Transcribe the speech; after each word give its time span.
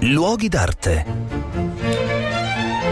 Luoghi 0.00 0.48
d'arte. 0.48 1.04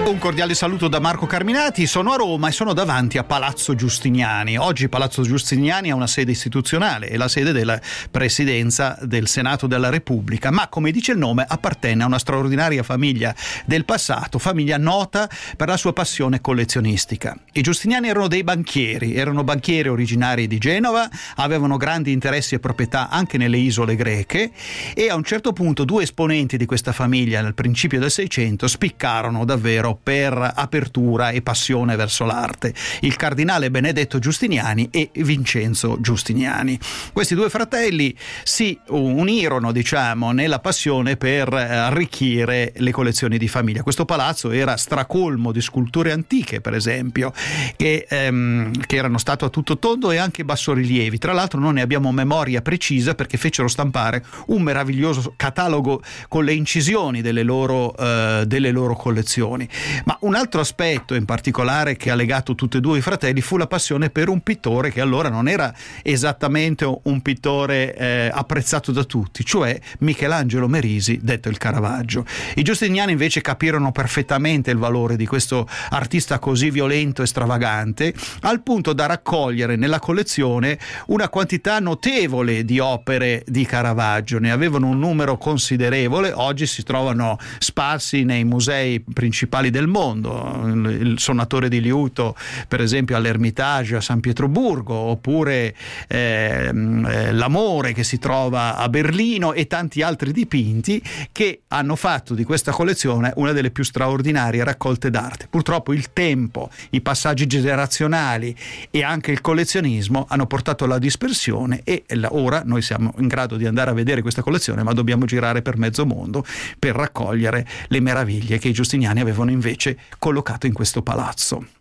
Un 0.08 0.16
cordiale 0.16 0.54
saluto 0.54 0.88
da 0.88 1.00
Marco 1.00 1.26
Carminati, 1.26 1.86
sono 1.86 2.12
a 2.12 2.16
Roma 2.16 2.48
e 2.48 2.52
sono 2.52 2.72
davanti 2.72 3.18
a 3.18 3.24
Palazzo 3.24 3.74
Giustiniani. 3.74 4.56
Oggi 4.56 4.88
Palazzo 4.88 5.20
Giustiniani 5.20 5.90
ha 5.90 5.94
una 5.94 6.06
sede 6.06 6.30
istituzionale, 6.30 7.08
è 7.08 7.18
la 7.18 7.28
sede 7.28 7.52
della 7.52 7.78
Presidenza 8.10 8.98
del 9.02 9.28
Senato 9.28 9.66
della 9.66 9.90
Repubblica, 9.90 10.50
ma 10.50 10.68
come 10.68 10.92
dice 10.92 11.12
il 11.12 11.18
nome 11.18 11.44
appartiene 11.46 12.04
a 12.04 12.06
una 12.06 12.18
straordinaria 12.18 12.82
famiglia 12.82 13.34
del 13.66 13.84
passato, 13.84 14.38
famiglia 14.38 14.78
nota 14.78 15.28
per 15.54 15.68
la 15.68 15.76
sua 15.76 15.92
passione 15.92 16.40
collezionistica. 16.40 17.36
I 17.52 17.60
Giustiniani 17.60 18.08
erano 18.08 18.28
dei 18.28 18.42
banchieri, 18.42 19.14
erano 19.14 19.44
banchieri 19.44 19.90
originari 19.90 20.46
di 20.46 20.56
Genova, 20.56 21.06
avevano 21.36 21.76
grandi 21.76 22.12
interessi 22.12 22.54
e 22.54 22.60
proprietà 22.60 23.10
anche 23.10 23.36
nelle 23.36 23.58
isole 23.58 23.94
greche 23.94 24.52
e 24.94 25.10
a 25.10 25.14
un 25.14 25.22
certo 25.22 25.52
punto 25.52 25.84
due 25.84 26.04
esponenti 26.04 26.56
di 26.56 26.64
questa 26.64 26.92
famiglia 26.92 27.42
nel 27.42 27.54
principio 27.54 28.00
del 28.00 28.10
Seicento 28.10 28.66
spiccarono 28.66 29.44
davvero 29.44 29.97
per 30.02 30.52
apertura 30.54 31.30
e 31.30 31.42
passione 31.42 31.96
verso 31.96 32.24
l'arte, 32.24 32.74
il 33.00 33.16
cardinale 33.16 33.70
Benedetto 33.70 34.18
Giustiniani 34.18 34.88
e 34.90 35.10
Vincenzo 35.14 35.98
Giustiniani. 36.00 36.78
Questi 37.12 37.34
due 37.34 37.50
fratelli 37.50 38.14
si 38.42 38.78
unirono, 38.88 39.72
diciamo, 39.72 40.32
nella 40.32 40.58
passione 40.60 41.16
per 41.16 41.52
arricchire 41.52 42.72
le 42.76 42.90
collezioni 42.90 43.38
di 43.38 43.48
famiglia. 43.48 43.82
Questo 43.82 44.04
palazzo 44.04 44.50
era 44.50 44.76
stracolmo 44.76 45.52
di 45.52 45.60
sculture 45.60 46.12
antiche, 46.12 46.60
per 46.60 46.74
esempio, 46.74 47.32
che, 47.76 48.06
ehm, 48.08 48.72
che 48.86 48.96
erano 48.96 49.18
state 49.18 49.44
a 49.44 49.48
tutto 49.48 49.78
tondo 49.78 50.10
e 50.10 50.16
anche 50.16 50.44
bassorilievi. 50.44 51.18
Tra 51.18 51.32
l'altro 51.32 51.60
non 51.60 51.74
ne 51.74 51.82
abbiamo 51.82 52.12
memoria 52.12 52.62
precisa 52.62 53.14
perché 53.14 53.36
fecero 53.36 53.68
stampare 53.68 54.24
un 54.46 54.62
meraviglioso 54.62 55.34
catalogo 55.36 56.02
con 56.28 56.44
le 56.44 56.54
incisioni 56.54 57.20
delle 57.22 57.42
loro, 57.42 57.96
eh, 57.96 58.44
delle 58.46 58.70
loro 58.70 58.94
collezioni. 58.94 59.68
Ma 60.04 60.16
un 60.20 60.34
altro 60.34 60.60
aspetto 60.60 61.14
in 61.14 61.24
particolare 61.24 61.96
che 61.96 62.10
ha 62.10 62.14
legato 62.14 62.54
tutti 62.54 62.76
e 62.78 62.80
due 62.80 62.98
i 62.98 63.02
fratelli 63.02 63.40
fu 63.40 63.56
la 63.56 63.66
passione 63.66 64.10
per 64.10 64.28
un 64.28 64.40
pittore 64.40 64.90
che 64.90 65.00
allora 65.00 65.28
non 65.28 65.48
era 65.48 65.72
esattamente 66.02 66.84
un 67.02 67.20
pittore 67.22 67.94
eh, 67.94 68.30
apprezzato 68.32 68.92
da 68.92 69.04
tutti, 69.04 69.44
cioè 69.44 69.78
Michelangelo 70.00 70.68
Merisi, 70.68 71.18
detto 71.22 71.48
il 71.48 71.58
Caravaggio. 71.58 72.24
I 72.54 72.62
giustiniani 72.62 73.12
invece 73.12 73.40
capirono 73.40 73.92
perfettamente 73.92 74.70
il 74.70 74.78
valore 74.78 75.16
di 75.16 75.26
questo 75.26 75.66
artista 75.90 76.38
così 76.38 76.70
violento 76.70 77.22
e 77.22 77.26
stravagante, 77.26 78.14
al 78.40 78.62
punto 78.62 78.92
da 78.92 79.06
raccogliere 79.06 79.76
nella 79.76 79.98
collezione 79.98 80.78
una 81.06 81.28
quantità 81.28 81.78
notevole 81.78 82.64
di 82.64 82.78
opere 82.78 83.42
di 83.46 83.64
Caravaggio. 83.64 84.38
Ne 84.38 84.50
avevano 84.50 84.88
un 84.88 84.98
numero 84.98 85.36
considerevole, 85.36 86.32
oggi 86.32 86.66
si 86.66 86.82
trovano 86.82 87.38
sparsi 87.58 88.24
nei 88.24 88.44
musei 88.44 89.00
principali 89.00 89.67
del 89.70 89.78
del 89.78 89.86
mondo, 89.86 90.64
il 90.66 91.18
suonatore 91.18 91.68
di 91.68 91.80
liuto 91.80 92.34
per 92.66 92.80
esempio 92.80 93.16
all'Ermitage 93.16 93.96
a 93.96 94.00
San 94.00 94.18
Pietroburgo, 94.18 94.94
oppure 94.94 95.74
ehm, 96.08 97.06
eh, 97.06 97.32
l'amore 97.32 97.92
che 97.92 98.02
si 98.02 98.18
trova 98.18 98.76
a 98.76 98.88
Berlino 98.88 99.52
e 99.52 99.68
tanti 99.68 100.02
altri 100.02 100.32
dipinti 100.32 101.00
che 101.30 101.62
hanno 101.68 101.94
fatto 101.94 102.34
di 102.34 102.42
questa 102.42 102.72
collezione 102.72 103.32
una 103.36 103.52
delle 103.52 103.70
più 103.70 103.84
straordinarie 103.84 104.64
raccolte 104.64 105.10
d'arte. 105.10 105.46
Purtroppo 105.48 105.92
il 105.92 106.12
tempo, 106.12 106.70
i 106.90 107.00
passaggi 107.00 107.46
generazionali 107.46 108.54
e 108.90 109.04
anche 109.04 109.30
il 109.30 109.40
collezionismo 109.40 110.26
hanno 110.28 110.46
portato 110.46 110.84
alla 110.84 110.98
dispersione 110.98 111.82
e 111.84 112.04
ora 112.30 112.62
noi 112.64 112.82
siamo 112.82 113.14
in 113.18 113.28
grado 113.28 113.56
di 113.56 113.66
andare 113.66 113.90
a 113.90 113.94
vedere 113.94 114.22
questa 114.22 114.42
collezione, 114.42 114.82
ma 114.82 114.92
dobbiamo 114.92 115.24
girare 115.24 115.62
per 115.62 115.76
mezzo 115.76 116.04
mondo 116.04 116.44
per 116.78 116.96
raccogliere 116.96 117.66
le 117.86 118.00
meraviglie 118.00 118.58
che 118.58 118.68
i 118.68 118.72
giustiniani 118.72 119.20
avevano 119.20 119.50
invece 119.58 119.98
collocato 120.18 120.66
in 120.66 120.72
questo 120.72 121.02
palazzo. 121.02 121.77